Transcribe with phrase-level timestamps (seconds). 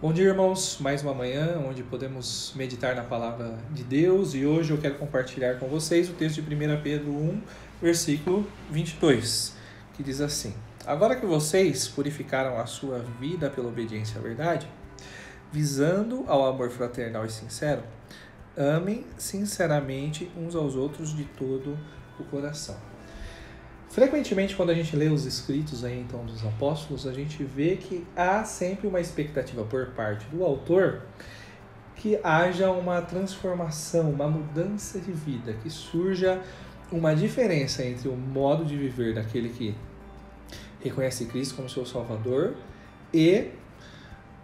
[0.00, 0.78] Bom dia, irmãos.
[0.78, 5.58] Mais uma manhã onde podemos meditar na palavra de Deus e hoje eu quero compartilhar
[5.58, 7.42] com vocês o texto de 1 Pedro 1,
[7.82, 9.56] versículo 22,
[9.94, 10.54] que diz assim:
[10.86, 14.68] Agora que vocês purificaram a sua vida pela obediência à verdade,
[15.50, 17.82] visando ao amor fraternal e sincero,
[18.56, 21.76] amem sinceramente uns aos outros de todo
[22.20, 22.76] o coração.
[23.88, 28.06] Frequentemente, quando a gente lê os escritos aí, então dos apóstolos, a gente vê que
[28.14, 31.02] há sempre uma expectativa por parte do autor
[31.96, 36.40] que haja uma transformação, uma mudança de vida, que surja
[36.92, 39.74] uma diferença entre o modo de viver daquele que
[40.80, 42.54] reconhece Cristo como seu Salvador
[43.12, 43.50] e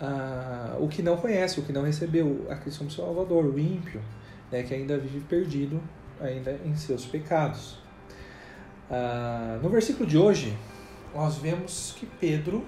[0.00, 4.00] uh, o que não conhece, o que não recebeu a Cristo como Salvador, o ímpio,
[4.52, 5.80] né, que ainda vive perdido
[6.20, 7.78] ainda em seus pecados.
[8.90, 10.58] Uh, no versículo de hoje,
[11.14, 12.64] nós vemos que Pedro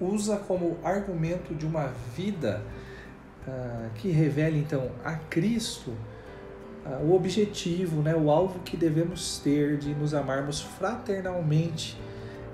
[0.00, 2.60] usa como argumento de uma vida
[3.46, 5.92] uh, que revela então a Cristo
[6.84, 11.96] uh, o objetivo, né, o alvo que devemos ter de nos amarmos fraternalmente,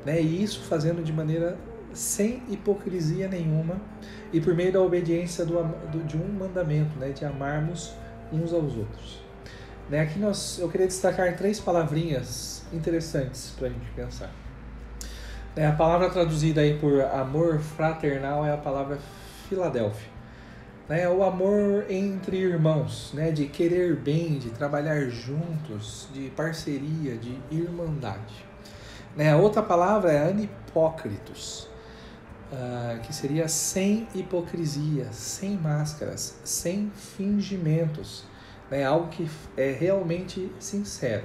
[0.05, 1.57] né, e isso fazendo de maneira
[1.95, 3.81] sem hipocrisia nenhuma
[4.31, 5.55] e por meio da obediência do,
[5.91, 7.95] do, de um mandamento, né, de amarmos
[8.31, 9.30] uns aos outros.
[9.91, 14.31] Né, aqui nós, eu queria destacar três palavrinhas interessantes para a gente pensar.
[15.57, 19.01] É, a palavra traduzida aí por amor fraternal é a palavra
[19.49, 20.09] Filadélfia.
[20.89, 27.37] Né, o amor entre irmãos, né, de querer bem, de trabalhar juntos, de parceria, de
[27.51, 28.47] irmandade.
[29.17, 31.69] Né, a outra palavra é anipócritos,
[32.53, 38.30] uh, que seria sem hipocrisia, sem máscaras, sem fingimentos,
[38.71, 41.25] né, algo que é realmente sincero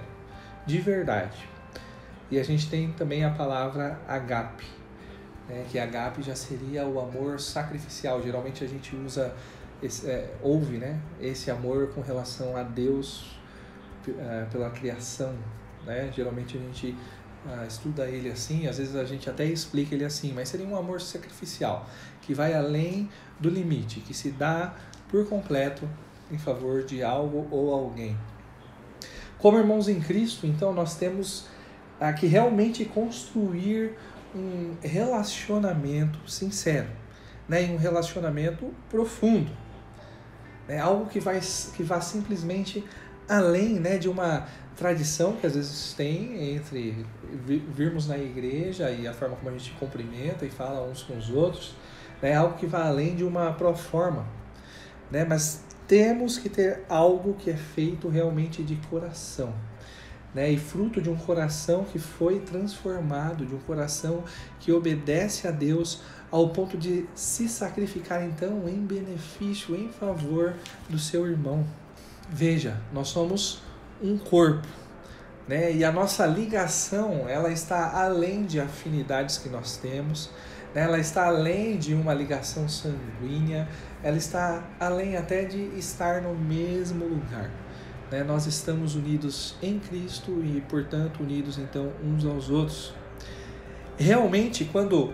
[0.65, 1.47] de verdade.
[2.31, 4.65] E a gente tem também a palavra agape,
[5.47, 8.21] né, que agape já seria o amor sacrificial.
[8.21, 9.33] Geralmente a gente usa,
[9.81, 13.39] esse, é, ouve né, esse amor com relação a Deus
[14.07, 15.35] é, pela criação.
[15.85, 16.11] Né?
[16.13, 16.97] Geralmente a gente
[17.45, 20.75] uh, estuda ele assim, às vezes a gente até explica ele assim, mas seria um
[20.75, 21.87] amor sacrificial,
[22.21, 23.09] que vai além
[23.39, 24.73] do limite, que se dá
[25.09, 25.87] por completo
[26.31, 28.17] em favor de algo ou alguém.
[29.37, 31.47] Como irmãos em Cristo, então, nós temos
[31.99, 33.95] a que realmente construir
[34.35, 36.89] um relacionamento sincero,
[37.47, 37.61] né?
[37.71, 39.51] Um relacionamento profundo.
[40.67, 40.79] Né?
[40.79, 41.39] Algo que vai,
[41.75, 42.83] que vá simplesmente
[43.27, 47.05] além né, de uma tradição que às vezes tem entre
[47.73, 51.29] virmos na igreja e a forma como a gente cumprimenta e fala uns com os
[51.29, 51.75] outros,
[52.21, 54.25] né, algo que vai além de uma proforma,
[55.09, 59.53] né, mas temos que ter algo que é feito realmente de coração.
[60.33, 60.51] Né?
[60.51, 64.23] E fruto de um coração que foi transformado, de um coração
[64.59, 70.53] que obedece a Deus ao ponto de se sacrificar então em benefício, em favor
[70.89, 71.65] do seu irmão.
[72.29, 73.61] Veja, nós somos
[74.01, 74.67] um corpo,
[75.47, 75.71] né?
[75.71, 80.29] E a nossa ligação, ela está além de afinidades que nós temos?
[80.75, 83.67] Ela está além de uma ligação sanguínea,
[84.03, 87.49] ela está além até de estar no mesmo lugar.
[88.11, 88.23] Né?
[88.25, 92.93] Nós estamos unidos em Cristo e, portanto, unidos então uns aos outros.
[93.97, 95.13] Realmente, quando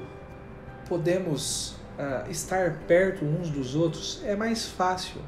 [0.89, 5.21] podemos uh, estar perto uns dos outros, é mais fácil,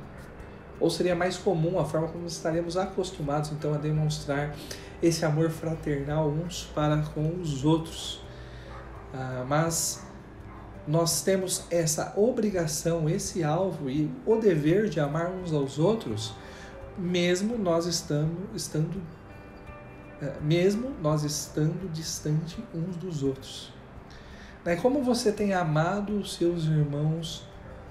[0.79, 4.55] ou seria mais comum a forma como estaremos acostumados então a demonstrar
[5.01, 8.15] esse amor fraternal uns para com os outros.
[9.13, 10.03] Uh, mas
[10.87, 16.33] nós temos essa obrigação, esse alvo e o dever de amar uns aos outros,
[16.97, 19.01] mesmo nós estando, estando
[20.21, 23.73] é, mesmo nós estando distante uns dos outros.
[24.63, 24.75] Né?
[24.75, 27.47] Como você tem amado os seus irmãos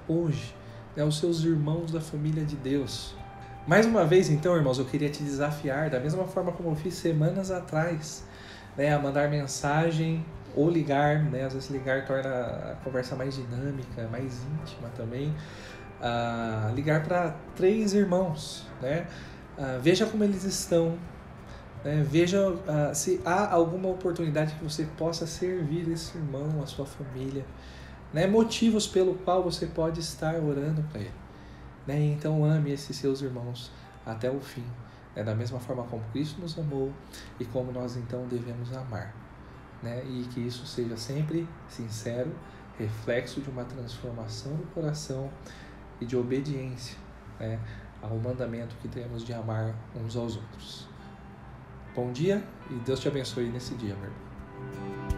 [0.08, 0.54] hoje,
[0.96, 1.04] né?
[1.04, 3.14] os seus irmãos da família de Deus.
[3.66, 6.94] Mais uma vez, então, irmãos, eu queria te desafiar, da mesma forma como eu fiz
[6.94, 8.24] semanas atrás,
[8.76, 8.92] né?
[8.94, 10.24] a mandar mensagem
[10.54, 11.44] ou ligar, né?
[11.44, 15.34] Às vezes ligar torna a conversa mais dinâmica, mais íntima também.
[16.00, 19.06] Uh, ligar para três irmãos, né?
[19.56, 20.98] Uh, veja como eles estão,
[21.84, 22.04] né?
[22.04, 27.44] veja uh, se há alguma oportunidade que você possa servir esse irmão, a sua família,
[28.12, 28.26] né?
[28.26, 31.14] Motivos pelo qual você pode estar orando para ele,
[31.86, 32.00] né?
[32.00, 33.70] Então ame esses seus irmãos
[34.04, 34.64] até o fim,
[35.14, 35.22] né?
[35.22, 36.92] da mesma forma como Cristo nos amou
[37.38, 39.14] e como nós então devemos amar
[39.82, 40.02] né?
[40.04, 42.32] e que isso seja sempre sincero,
[42.78, 45.30] reflexo de uma transformação do coração
[46.00, 46.96] e de obediência
[47.38, 47.58] né?
[48.00, 50.88] ao mandamento que temos de amar uns aos outros.
[51.94, 55.11] Bom dia e Deus te abençoe nesse dia, meu irmão.